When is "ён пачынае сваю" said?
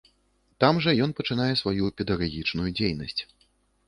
1.05-1.91